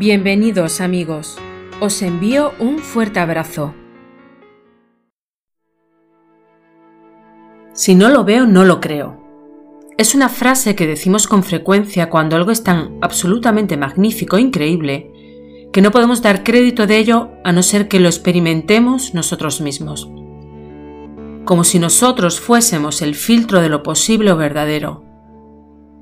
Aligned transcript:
Bienvenidos 0.00 0.80
amigos, 0.80 1.36
os 1.78 2.00
envío 2.00 2.52
un 2.58 2.78
fuerte 2.78 3.20
abrazo. 3.20 3.74
Si 7.74 7.94
no 7.94 8.08
lo 8.08 8.24
veo, 8.24 8.46
no 8.46 8.64
lo 8.64 8.80
creo. 8.80 9.22
Es 9.98 10.14
una 10.14 10.30
frase 10.30 10.74
que 10.74 10.86
decimos 10.86 11.28
con 11.28 11.42
frecuencia 11.42 12.08
cuando 12.08 12.36
algo 12.36 12.50
es 12.50 12.64
tan 12.64 12.96
absolutamente 13.02 13.76
magnífico 13.76 14.38
e 14.38 14.40
increíble 14.40 15.68
que 15.70 15.82
no 15.82 15.90
podemos 15.90 16.22
dar 16.22 16.44
crédito 16.44 16.86
de 16.86 16.96
ello 16.96 17.32
a 17.44 17.52
no 17.52 17.62
ser 17.62 17.86
que 17.86 18.00
lo 18.00 18.08
experimentemos 18.08 19.12
nosotros 19.12 19.60
mismos. 19.60 20.08
Como 21.44 21.62
si 21.62 21.78
nosotros 21.78 22.40
fuésemos 22.40 23.02
el 23.02 23.14
filtro 23.14 23.60
de 23.60 23.68
lo 23.68 23.82
posible 23.82 24.32
o 24.32 24.38
verdadero. 24.38 25.04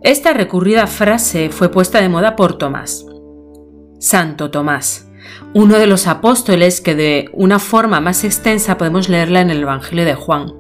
Esta 0.05 0.35
recurrida 0.35 0.87
frase 0.87 1.51
fue 1.51 1.69
puesta 1.69 2.01
de 2.01 2.09
moda 2.09 2.37
por 2.37 2.59
Tomás. 2.59 3.08
Santo 3.99 4.53
Tomás, 4.53 5.09
uno 5.55 5.77
de 5.79 5.89
los 5.89 6.07
apóstoles 6.07 6.81
que 6.81 6.95
de 6.95 7.31
una 7.33 7.59
forma 7.59 8.01
más 8.01 8.23
extensa 8.23 8.79
podemos 8.79 9.09
leerla 9.09 9.41
en 9.41 9.51
el 9.51 9.63
Evangelio 9.63 10.05
de 10.05 10.15
Juan. 10.15 10.53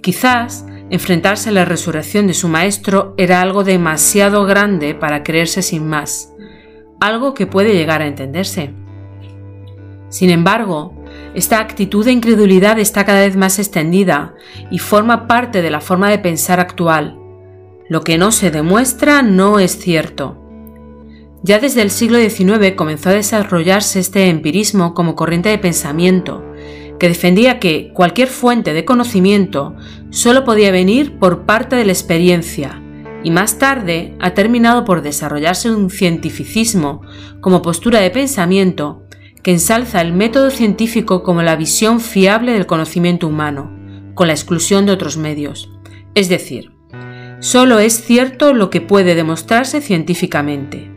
Quizás 0.00 0.64
enfrentarse 0.88 1.48
a 1.48 1.52
la 1.52 1.64
resurrección 1.64 2.28
de 2.28 2.34
su 2.34 2.48
maestro 2.48 3.14
era 3.16 3.40
algo 3.40 3.64
demasiado 3.64 4.44
grande 4.44 4.94
para 4.94 5.24
creerse 5.24 5.60
sin 5.62 5.88
más, 5.88 6.32
algo 7.00 7.34
que 7.34 7.48
puede 7.48 7.74
llegar 7.74 8.00
a 8.00 8.06
entenderse. 8.06 8.72
Sin 10.08 10.30
embargo, 10.30 10.94
esta 11.34 11.58
actitud 11.58 12.04
de 12.04 12.12
incredulidad 12.12 12.78
está 12.78 13.04
cada 13.04 13.20
vez 13.20 13.36
más 13.36 13.58
extendida 13.58 14.34
y 14.70 14.78
forma 14.78 15.26
parte 15.26 15.62
de 15.62 15.70
la 15.70 15.80
forma 15.80 16.10
de 16.10 16.18
pensar 16.18 16.60
actual. 16.60 17.18
Lo 17.88 18.02
que 18.02 18.18
no 18.18 18.30
se 18.30 18.50
demuestra 18.50 19.22
no 19.22 19.58
es 19.58 19.78
cierto. 19.78 20.41
Ya 21.44 21.58
desde 21.58 21.82
el 21.82 21.90
siglo 21.90 22.18
XIX 22.18 22.74
comenzó 22.76 23.08
a 23.08 23.14
desarrollarse 23.14 23.98
este 23.98 24.28
empirismo 24.28 24.94
como 24.94 25.16
corriente 25.16 25.48
de 25.48 25.58
pensamiento, 25.58 26.44
que 27.00 27.08
defendía 27.08 27.58
que 27.58 27.90
cualquier 27.92 28.28
fuente 28.28 28.72
de 28.72 28.84
conocimiento 28.84 29.74
solo 30.10 30.44
podía 30.44 30.70
venir 30.70 31.18
por 31.18 31.44
parte 31.44 31.74
de 31.74 31.84
la 31.84 31.90
experiencia, 31.90 32.80
y 33.24 33.32
más 33.32 33.58
tarde 33.58 34.14
ha 34.20 34.34
terminado 34.34 34.84
por 34.84 35.02
desarrollarse 35.02 35.68
un 35.68 35.90
cientificismo 35.90 37.02
como 37.40 37.60
postura 37.60 37.98
de 37.98 38.10
pensamiento 38.10 39.02
que 39.42 39.50
ensalza 39.50 40.00
el 40.00 40.12
método 40.12 40.50
científico 40.50 41.24
como 41.24 41.42
la 41.42 41.56
visión 41.56 42.00
fiable 42.00 42.52
del 42.52 42.66
conocimiento 42.66 43.26
humano, 43.26 43.76
con 44.14 44.28
la 44.28 44.32
exclusión 44.32 44.86
de 44.86 44.92
otros 44.92 45.16
medios. 45.16 45.72
Es 46.14 46.28
decir, 46.28 46.70
solo 47.40 47.80
es 47.80 48.04
cierto 48.04 48.52
lo 48.52 48.70
que 48.70 48.80
puede 48.80 49.16
demostrarse 49.16 49.80
científicamente 49.80 50.91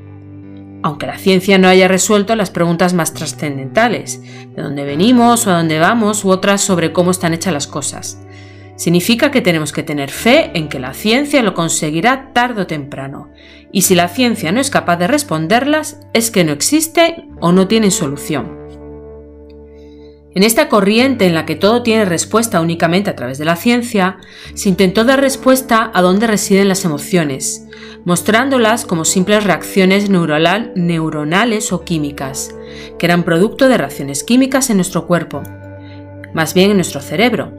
aunque 0.85 1.07
la 1.07 1.17
ciencia 1.17 1.57
no 1.57 1.67
haya 1.67 1.87
resuelto 1.87 2.35
las 2.35 2.51
preguntas 2.51 2.93
más 2.93 3.15
trascendentales, 3.15 4.21
de 4.55 4.61
dónde 4.61 4.83
venimos 4.83 5.47
o 5.47 5.49
a 5.49 5.57
dónde 5.57 5.79
vamos 5.79 6.23
u 6.23 6.29
otras 6.29 6.61
sobre 6.61 6.93
cómo 6.93 7.09
están 7.09 7.33
hechas 7.33 7.53
las 7.53 7.65
cosas. 7.65 8.19
Significa 8.75 9.31
que 9.31 9.41
tenemos 9.41 9.71
que 9.71 9.81
tener 9.81 10.11
fe 10.11 10.51
en 10.53 10.69
que 10.69 10.77
la 10.77 10.93
ciencia 10.93 11.41
lo 11.41 11.55
conseguirá 11.55 12.33
tarde 12.33 12.61
o 12.61 12.67
temprano, 12.67 13.31
y 13.71 13.81
si 13.81 13.95
la 13.95 14.09
ciencia 14.09 14.51
no 14.51 14.61
es 14.61 14.69
capaz 14.69 14.97
de 14.97 15.07
responderlas, 15.07 16.01
es 16.13 16.29
que 16.29 16.43
no 16.43 16.51
existe 16.51 17.25
o 17.41 17.51
no 17.51 17.67
tiene 17.67 17.89
solución. 17.89 18.55
En 20.35 20.43
esta 20.43 20.69
corriente 20.69 21.25
en 21.25 21.33
la 21.33 21.47
que 21.47 21.55
todo 21.55 21.81
tiene 21.81 22.05
respuesta 22.05 22.61
únicamente 22.61 23.09
a 23.09 23.15
través 23.15 23.39
de 23.39 23.45
la 23.45 23.55
ciencia, 23.55 24.17
se 24.53 24.69
intentó 24.69 25.03
dar 25.03 25.19
respuesta 25.19 25.89
a 25.95 26.03
dónde 26.03 26.27
residen 26.27 26.67
las 26.67 26.85
emociones, 26.85 27.64
mostrándolas 28.05 28.85
como 28.85 29.03
simples 29.03 29.43
reacciones 29.43 30.09
neuronales 30.09 31.73
o 31.73 31.83
químicas, 31.83 32.55
que 32.97 33.05
eran 33.07 33.23
producto 33.23 33.67
de 33.67 33.77
reacciones 33.77 34.23
químicas 34.23 34.69
en 34.69 34.77
nuestro 34.77 35.07
cuerpo, 35.07 35.41
más 36.33 36.53
bien 36.53 36.69
en 36.69 36.77
nuestro 36.77 37.01
cerebro. 37.01 37.51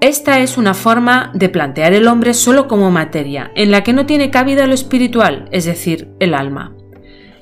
Esta 0.00 0.40
es 0.40 0.58
una 0.58 0.74
forma 0.74 1.30
de 1.34 1.48
plantear 1.48 1.92
el 1.92 2.08
hombre 2.08 2.34
solo 2.34 2.68
como 2.68 2.90
materia, 2.90 3.52
en 3.54 3.70
la 3.70 3.84
que 3.84 3.92
no 3.92 4.06
tiene 4.06 4.30
cabida 4.30 4.66
lo 4.66 4.74
espiritual, 4.74 5.48
es 5.50 5.66
decir, 5.66 6.08
el 6.20 6.34
alma. 6.34 6.74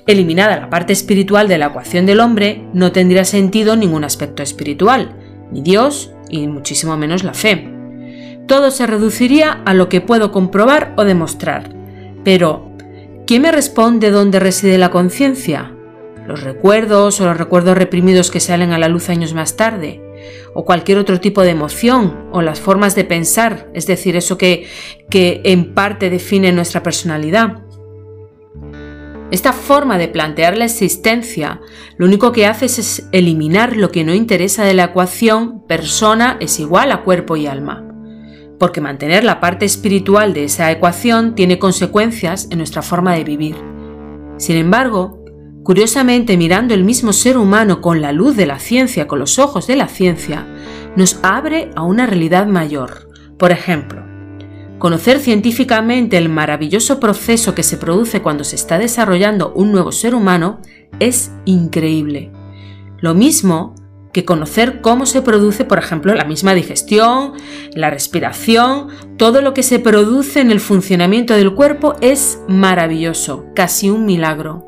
Eliminada 0.05 0.57
la 0.57 0.69
parte 0.69 0.91
espiritual 0.91 1.47
de 1.47 1.57
la 1.57 1.67
ecuación 1.67 2.05
del 2.05 2.19
hombre, 2.19 2.67
no 2.73 2.91
tendría 2.91 3.23
sentido 3.23 3.77
ningún 3.77 4.03
aspecto 4.03 4.43
espiritual, 4.43 5.15
ni 5.51 5.61
Dios 5.61 6.13
y 6.29 6.47
muchísimo 6.47 6.97
menos 6.97 7.23
la 7.23 7.33
fe. 7.33 7.69
Todo 8.47 8.71
se 8.71 8.87
reduciría 8.87 9.61
a 9.65 9.73
lo 9.73 9.87
que 9.87 10.01
puedo 10.01 10.33
comprobar 10.33 10.93
o 10.97 11.05
demostrar. 11.05 11.82
Pero, 12.23 12.71
¿quién 13.27 13.41
me 13.41 13.51
responde 13.51 14.11
dónde 14.11 14.39
reside 14.39 14.77
la 14.77 14.91
conciencia? 14.91 15.71
¿Los 16.27 16.41
recuerdos 16.43 17.19
o 17.19 17.25
los 17.25 17.37
recuerdos 17.37 17.77
reprimidos 17.77 18.31
que 18.31 18.39
salen 18.39 18.71
a 18.71 18.77
la 18.77 18.87
luz 18.87 19.09
años 19.09 19.33
más 19.33 19.57
tarde? 19.57 20.01
¿O 20.53 20.63
cualquier 20.63 20.97
otro 20.97 21.19
tipo 21.19 21.41
de 21.41 21.49
emoción? 21.49 22.29
¿O 22.31 22.41
las 22.41 22.61
formas 22.61 22.95
de 22.95 23.03
pensar? 23.03 23.69
Es 23.73 23.87
decir, 23.87 24.15
eso 24.15 24.37
que, 24.37 24.67
que 25.09 25.41
en 25.43 25.73
parte 25.73 26.09
define 26.09 26.53
nuestra 26.53 26.81
personalidad. 26.81 27.63
Esta 29.31 29.51
forma 29.51 29.97
de 29.97 30.07
plantear 30.07 30.55
la 30.57 30.65
existencia 30.65 31.59
lo 31.97 32.05
único 32.05 32.31
que 32.31 32.45
hace 32.45 32.67
es 32.67 33.07
eliminar 33.11 33.75
lo 33.75 33.89
que 33.89 34.03
no 34.03 34.13
interesa 34.13 34.63
de 34.63 34.75
la 34.75 34.85
ecuación 34.85 35.65
persona 35.65 36.37
es 36.39 36.59
igual 36.59 36.91
a 36.91 37.01
cuerpo 37.01 37.35
y 37.35 37.47
alma, 37.47 37.82
porque 38.59 38.81
mantener 38.81 39.23
la 39.23 39.39
parte 39.39 39.65
espiritual 39.65 40.33
de 40.33 40.45
esa 40.45 40.71
ecuación 40.71 41.35
tiene 41.35 41.59
consecuencias 41.59 42.47
en 42.51 42.59
nuestra 42.59 42.81
forma 42.81 43.13
de 43.13 43.23
vivir. 43.23 43.55
Sin 44.37 44.57
embargo, 44.57 45.23
curiosamente 45.63 46.37
mirando 46.37 46.73
el 46.73 46.83
mismo 46.83 47.13
ser 47.13 47.37
humano 47.37 47.81
con 47.81 48.01
la 48.01 48.11
luz 48.11 48.35
de 48.35 48.45
la 48.45 48.59
ciencia, 48.59 49.07
con 49.07 49.19
los 49.19 49.39
ojos 49.39 49.67
de 49.67 49.75
la 49.75 49.87
ciencia, 49.87 50.47
nos 50.95 51.19
abre 51.23 51.71
a 51.75 51.83
una 51.83 52.05
realidad 52.05 52.47
mayor. 52.47 53.09
Por 53.37 53.51
ejemplo, 53.51 54.03
Conocer 54.83 55.19
científicamente 55.19 56.17
el 56.17 56.27
maravilloso 56.27 56.99
proceso 56.99 57.55
que 57.55 57.63
se 57.63 57.77
produce 57.77 58.21
cuando 58.21 58.43
se 58.43 58.57
está 58.57 58.77
desarrollando 58.77 59.53
un 59.53 59.71
nuevo 59.71 59.93
ser 59.93 60.13
humano 60.13 60.59
es 60.99 61.31
increíble. 61.45 62.33
Lo 62.99 63.13
mismo 63.13 63.75
que 64.13 64.25
conocer 64.25 64.79
cómo 64.81 65.05
se 65.05 65.21
produce, 65.21 65.65
por 65.65 65.79
ejemplo, 65.79 66.13
la 66.13 66.23
misma 66.23 66.53
digestión, 66.53 67.33
la 67.73 67.89
respiración, 67.89 68.87
todo 69.17 69.41
lo 69.41 69.53
que 69.53 69.63
se 69.63 69.79
produce 69.79 70.39
en 70.39 70.51
el 70.51 70.59
funcionamiento 70.59 71.33
del 71.33 71.53
cuerpo 71.53 71.95
es 71.99 72.39
maravilloso, 72.47 73.47
casi 73.55 73.89
un 73.89 74.05
milagro. 74.05 74.67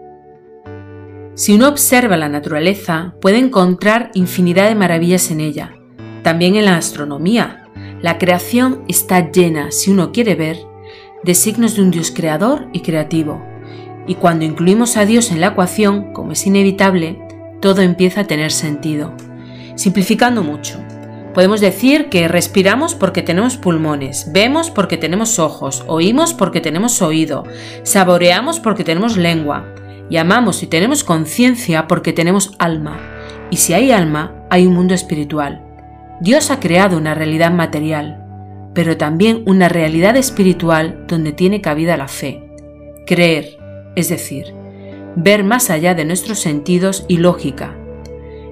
Si 1.36 1.54
uno 1.54 1.68
observa 1.68 2.18
la 2.18 2.30
naturaleza, 2.30 3.16
puede 3.22 3.38
encontrar 3.38 4.10
infinidad 4.16 4.68
de 4.68 4.76
maravillas 4.76 5.30
en 5.32 5.42
ella, 5.42 5.76
también 6.24 6.56
en 6.56 6.66
la 6.66 6.78
astronomía, 6.78 7.66
la 8.02 8.18
creación 8.18 8.84
está 8.88 9.32
llena, 9.32 9.72
si 9.72 9.92
uno 9.92 10.12
quiere 10.12 10.36
ver, 10.36 10.58
de 11.24 11.34
signos 11.34 11.76
de 11.76 11.82
un 11.82 11.92
Dios 11.92 12.12
creador 12.12 12.68
y 12.74 12.82
creativo. 12.82 13.44
Y 14.08 14.16
cuando 14.16 14.46
incluimos 14.46 14.98
a 14.98 15.06
Dios 15.06 15.32
en 15.32 15.42
la 15.42 15.48
ecuación, 15.48 16.14
como 16.14 16.34
es 16.34 16.46
inevitable, 16.46 17.20
todo 17.62 17.82
empieza 17.82 18.22
a 18.22 18.28
tener 18.28 18.52
sentido. 18.52 19.14
Simplificando 19.76 20.44
mucho, 20.44 20.80
podemos 21.34 21.62
decir 21.62 22.10
que 22.10 22.28
respiramos 22.28 22.96
porque 22.96 23.22
tenemos 23.22 23.58
pulmones, 23.58 24.32
vemos 24.32 24.72
porque 24.72 24.98
tenemos 24.98 25.38
ojos, 25.38 25.84
oímos 25.88 26.34
porque 26.34 26.62
tenemos 26.62 27.02
oído, 27.02 27.44
saboreamos 27.84 28.60
porque 28.60 28.84
tenemos 28.84 29.18
lengua, 29.18 29.66
y 30.10 30.18
amamos 30.18 30.64
y 30.64 30.68
tenemos 30.68 31.04
conciencia 31.04 31.88
porque 31.88 32.14
tenemos 32.14 32.54
alma. 32.60 33.00
Y 33.50 33.58
si 33.58 33.74
hay 33.74 33.92
alma, 33.92 34.46
hay 34.50 34.66
un 34.66 34.74
mundo 34.74 34.94
espiritual. 34.94 35.62
Dios 36.22 36.52
ha 36.52 36.60
creado 36.60 36.98
una 36.98 37.14
realidad 37.14 37.52
material, 37.52 38.24
pero 38.74 38.98
también 38.98 39.44
una 39.46 39.70
realidad 39.70 40.16
espiritual 40.18 41.06
donde 41.08 41.32
tiene 41.32 41.62
cabida 41.62 41.98
la 41.98 42.08
fe. 42.08 42.44
Creer, 43.06 43.58
es 43.96 44.10
decir, 44.10 44.54
ver 45.16 45.44
más 45.44 45.70
allá 45.70 45.96
de 45.96 46.06
nuestros 46.06 46.40
sentidos 46.40 47.06
y 47.08 47.18
lógica. 47.18 47.75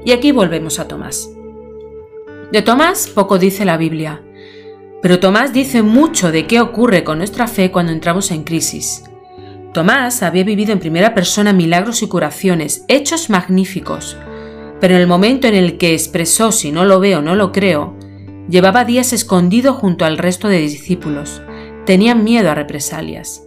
Y 0.05 0.11
aquí 0.11 0.31
volvemos 0.31 0.79
a 0.79 0.87
Tomás. 0.87 1.29
De 2.51 2.61
Tomás 2.61 3.07
poco 3.07 3.39
dice 3.39 3.65
la 3.65 3.77
Biblia, 3.77 4.21
pero 5.01 5.19
Tomás 5.19 5.51
dice 5.53 5.81
mucho 5.81 6.31
de 6.31 6.47
qué 6.47 6.61
ocurre 6.61 7.03
con 7.03 7.17
nuestra 7.17 7.47
fe 7.47 7.71
cuando 7.71 7.91
entramos 7.91 8.31
en 8.31 8.43
crisis. 8.43 9.03
Tomás 9.73 10.23
había 10.23 10.43
vivido 10.43 10.71
en 10.71 10.79
primera 10.79 11.13
persona 11.13 11.51
milagros 11.51 12.03
y 12.03 12.07
curaciones, 12.07 12.85
hechos 12.87 13.29
magníficos, 13.29 14.17
pero 14.79 14.95
en 14.95 15.01
el 15.01 15.07
momento 15.07 15.47
en 15.47 15.55
el 15.55 15.77
que 15.77 15.93
expresó 15.93 16.51
si 16.51 16.71
no 16.71 16.85
lo 16.85 16.99
veo, 16.99 17.21
no 17.21 17.35
lo 17.35 17.51
creo, 17.51 17.97
llevaba 18.47 18.85
días 18.85 19.13
escondido 19.13 19.73
junto 19.73 20.05
al 20.05 20.17
resto 20.17 20.47
de 20.47 20.59
discípulos. 20.59 21.41
Tenían 21.85 22.23
miedo 22.23 22.49
a 22.49 22.55
represalias. 22.55 23.43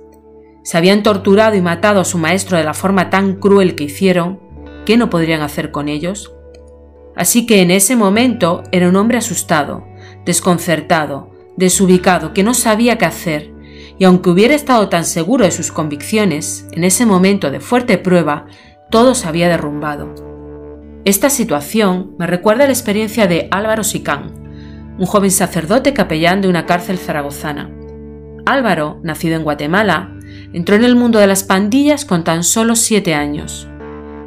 Se 0.63 0.77
habían 0.77 1.03
torturado 1.03 1.57
y 1.57 1.63
matado 1.63 2.01
a 2.01 2.05
su 2.05 2.19
maestro 2.19 2.59
de 2.59 2.65
la 2.65 2.75
forma 2.75 3.09
tan 3.09 3.37
cruel 3.37 3.77
que 3.77 3.85
hicieron, 3.85 4.41
¿qué 4.85 4.97
no 4.97 5.09
podrían 5.09 5.43
hacer 5.43 5.71
con 5.71 5.89
ellos? 5.89 6.36
Así 7.17 7.47
que 7.47 7.63
en 7.63 7.71
ese 7.71 7.97
momento 7.97 8.63
era 8.73 8.89
un 8.89 8.97
hombre 8.97 9.19
asustado, 9.19 9.87
desconcertado, 10.25 11.31
desubicado, 11.57 12.35
que 12.35 12.43
no 12.43 12.55
sabía 12.55 12.99
qué 12.99 13.07
hacer, 13.07 13.53
y 13.99 14.05
aunque 14.05 14.31
hubiera 14.31 14.55
estado 14.55 14.89
tan 14.89 15.05
seguro 15.05 15.45
de 15.45 15.51
sus 15.51 15.73
convicciones, 15.73 16.69
en 16.73 16.85
ese 16.85 17.07
momento 17.07 17.51
de 17.51 17.61
fuerte 17.61 17.97
prueba, 17.97 18.47
todo 18.91 19.15
se 19.15 19.27
había 19.27 19.49
derrumbado. 19.49 20.15
Esta 21.07 21.31
situación 21.31 22.15
me 22.19 22.27
recuerda 22.27 22.65
a 22.65 22.67
la 22.67 22.73
experiencia 22.73 23.27
de 23.27 23.49
Álvaro 23.51 23.85
Sicán, 23.85 24.35
un 24.99 25.07
joven 25.07 25.31
sacerdote 25.31 25.95
capellán 25.95 26.43
de 26.43 26.49
una 26.49 26.67
cárcel 26.67 26.99
zaragozana. 26.99 27.71
Álvaro, 28.45 29.01
nacido 29.03 29.37
en 29.37 29.45
Guatemala, 29.45 30.13
entró 30.53 30.77
en 30.77 30.85
el 30.85 30.97
mundo 30.97 31.19
de 31.19 31.27
las 31.27 31.45
pandillas 31.45 32.05
con 32.05 32.25
tan 32.25 32.45
solo 32.45 32.77
siete 32.77 33.15
años. 33.15 33.69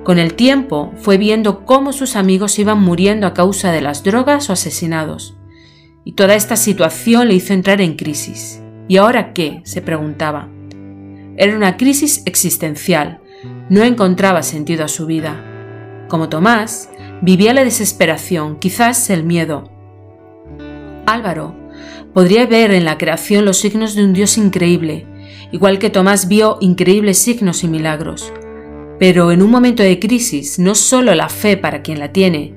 Con 0.04 0.18
el 0.18 0.34
tiempo 0.34 0.94
fue 0.98 1.18
viendo 1.18 1.66
cómo 1.66 1.94
sus 1.94 2.16
amigos 2.16 2.58
iban 2.58 2.82
muriendo 2.82 3.28
a 3.28 3.34
causa 3.34 3.72
de 3.72 3.82
las 3.82 4.04
drogas 4.04 4.50
o 4.50 4.54
asesinados. 4.54 5.38
Y 6.06 6.14
toda 6.14 6.36
esta 6.36 6.56
situación 6.56 7.28
le 7.28 7.36
hizo 7.36 7.54
entrar 7.54 7.82
en 7.82 7.96
crisis. 7.96 8.62
¿Y 8.88 8.98
ahora 8.98 9.34
qué? 9.34 9.62
se 9.66 9.82
preguntaba. 9.82 10.50
Era 11.38 11.56
una 11.56 11.78
crisis 11.78 12.24
existencial. 12.26 13.20
No 13.70 13.84
encontraba 13.84 14.42
sentido 14.42 14.86
a 14.86 14.88
su 14.88 15.06
vida. 15.06 15.44
Como 16.08 16.28
Tomás, 16.28 16.90
vivía 17.22 17.54
la 17.54 17.64
desesperación, 17.64 18.58
quizás 18.58 19.10
el 19.10 19.24
miedo. 19.24 19.70
Álvaro 21.06 21.56
podría 22.14 22.46
ver 22.46 22.72
en 22.72 22.86
la 22.86 22.98
creación 22.98 23.46
los 23.46 23.58
signos 23.58 23.96
de 23.96 24.04
un 24.04 24.14
Dios 24.14 24.38
increíble, 24.38 25.06
igual 25.52 25.78
que 25.78 25.90
Tomás 25.90 26.28
vio 26.28 26.58
increíbles 26.62 27.20
signos 27.20 27.64
y 27.64 27.68
milagros. 27.68 28.34
Pero 29.00 29.32
en 29.32 29.42
un 29.42 29.50
momento 29.50 29.82
de 29.82 29.98
crisis, 29.98 30.60
no 30.60 30.76
solo 30.76 31.16
la 31.16 31.30
fe 31.30 31.56
para 31.56 31.82
quien 31.82 32.00
la 32.00 32.12
tiene, 32.12 32.54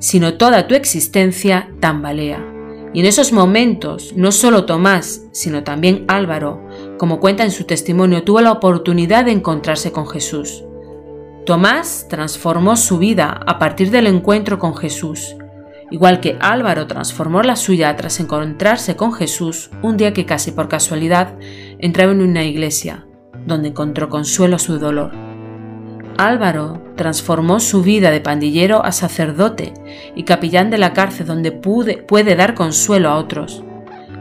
sino 0.00 0.34
toda 0.34 0.66
tu 0.66 0.74
existencia 0.74 1.70
tambalea. 1.80 2.44
Y 2.92 3.00
en 3.00 3.06
esos 3.06 3.32
momentos, 3.32 4.12
no 4.16 4.30
solo 4.32 4.66
Tomás, 4.66 5.22
sino 5.32 5.64
también 5.64 6.04
Álvaro, 6.08 6.68
como 6.98 7.20
cuenta 7.20 7.42
en 7.42 7.50
su 7.50 7.64
testimonio, 7.64 8.22
tuvo 8.22 8.40
la 8.40 8.52
oportunidad 8.52 9.24
de 9.24 9.32
encontrarse 9.32 9.92
con 9.92 10.06
Jesús. 10.06 10.64
Tomás 11.46 12.06
transformó 12.08 12.76
su 12.76 12.98
vida 12.98 13.40
a 13.46 13.58
partir 13.58 13.90
del 13.90 14.06
encuentro 14.06 14.58
con 14.58 14.76
Jesús, 14.76 15.36
igual 15.90 16.20
que 16.20 16.36
Álvaro 16.40 16.86
transformó 16.86 17.42
la 17.42 17.56
suya 17.56 17.94
tras 17.96 18.20
encontrarse 18.20 18.96
con 18.96 19.12
Jesús 19.12 19.70
un 19.82 19.96
día 19.96 20.12
que 20.12 20.26
casi 20.26 20.52
por 20.52 20.68
casualidad 20.68 21.34
entraba 21.78 22.12
en 22.12 22.22
una 22.22 22.44
iglesia, 22.44 23.06
donde 23.46 23.68
encontró 23.68 24.08
consuelo 24.08 24.56
a 24.56 24.60
su 24.60 24.78
dolor. 24.78 25.23
Álvaro 26.18 26.80
transformó 26.96 27.60
su 27.60 27.82
vida 27.82 28.10
de 28.10 28.20
pandillero 28.20 28.84
a 28.84 28.92
sacerdote 28.92 29.74
y 30.14 30.24
capellán 30.24 30.70
de 30.70 30.78
la 30.78 30.92
cárcel 30.92 31.26
donde 31.26 31.52
puede 31.52 32.36
dar 32.36 32.54
consuelo 32.54 33.08
a 33.08 33.16
otros. 33.16 33.64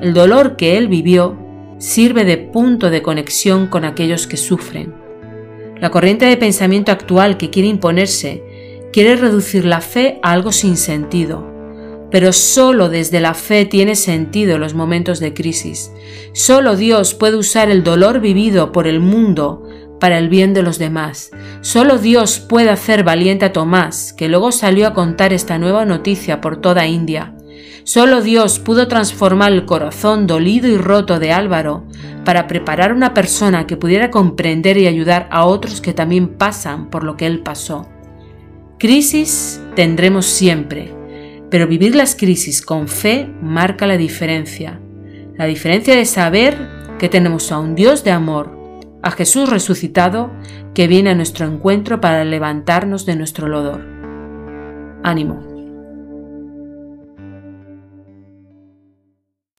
El 0.02 0.14
dolor 0.14 0.56
que 0.56 0.78
él 0.78 0.88
vivió 0.88 1.38
sirve 1.78 2.26
de 2.26 2.38
punto 2.38 2.90
de 2.90 3.02
conexión 3.02 3.68
con 3.68 3.86
aquellos 3.86 4.28
que 4.28 4.38
sufren. 4.38 4.94
La 5.80 5.92
corriente 5.92 6.26
de 6.26 6.38
pensamiento 6.38 6.92
actual 6.92 7.38
que 7.38 7.50
quiere 7.50 7.68
imponerse 7.68 8.44
quiere 8.94 9.16
reducir 9.16 9.66
la 9.66 9.82
fe 9.82 10.20
a 10.24 10.32
algo 10.32 10.52
sin 10.52 10.78
sentido, 10.78 11.52
pero 12.10 12.32
solo 12.32 12.90
desde 12.90 13.20
la 13.20 13.34
fe 13.34 13.66
tiene 13.66 13.96
sentido 13.96 14.56
en 14.56 14.62
los 14.62 14.76
momentos 14.76 15.20
de 15.20 15.34
crisis. 15.34 15.92
Solo 16.32 16.76
Dios 16.76 17.16
puede 17.16 17.38
usar 17.38 17.70
el 17.70 17.84
dolor 17.84 18.20
vivido 18.20 18.72
por 18.72 18.88
el 18.88 19.00
mundo 19.00 19.68
para 20.04 20.18
el 20.18 20.28
bien 20.28 20.54
de 20.54 20.64
los 20.64 20.80
demás. 20.80 21.32
Solo 21.62 21.98
Dios 21.98 22.40
puede 22.40 22.70
hacer 22.70 23.06
valiente 23.06 23.46
a 23.46 23.54
Tomás, 23.54 24.12
que 24.12 24.28
luego 24.28 24.52
salió 24.52 24.86
a 24.86 24.94
contar 24.94 25.32
esta 25.32 25.58
nueva 25.58 25.86
noticia 25.86 26.42
por 26.42 26.58
toda 26.58 26.88
India. 26.88 27.34
Solo 27.86 28.20
Dios 28.20 28.60
pudo 28.60 28.90
transformar 28.90 29.54
el 29.54 29.64
corazón 29.64 30.28
dolido 30.28 30.68
y 30.68 30.76
roto 30.76 31.20
de 31.20 31.32
Álvaro 31.32 31.86
para 32.26 32.48
preparar 32.48 32.92
una 32.92 33.14
persona 33.14 33.66
que 33.66 33.78
pudiera 33.78 34.12
comprender 34.12 34.78
y 34.78 34.88
ayudar 34.88 35.30
a 35.32 35.46
otros 35.46 35.80
que 35.80 35.94
también 35.94 36.28
pasan 36.28 36.90
por 36.90 37.06
lo 37.06 37.16
que 37.16 37.26
él 37.26 37.40
pasó. 37.40 37.88
Crisis 38.80 39.62
tendremos 39.74 40.26
siempre 40.26 40.94
pero 41.54 41.68
vivir 41.68 41.96
las 41.96 42.16
crisis 42.16 42.64
con 42.64 42.88
fe 42.88 43.30
marca 43.40 43.86
la 43.86 43.96
diferencia. 43.96 44.80
La 45.38 45.46
diferencia 45.46 45.96
de 45.96 46.06
saber 46.06 46.58
que 46.98 47.10
tenemos 47.10 47.52
a 47.52 47.60
un 47.60 47.76
Dios 47.76 48.04
de 48.04 48.10
amor, 48.10 48.63
a 49.04 49.12
Jesús 49.12 49.50
resucitado, 49.50 50.32
que 50.74 50.88
viene 50.88 51.12
a 51.12 51.16
nuestro 51.16 51.46
encuentro 51.46 52.02
para 52.02 52.24
levantarnos 52.24 53.06
de 53.06 53.16
nuestro 53.16 53.48
lodor. 53.48 53.86
Ánimo. 55.04 55.53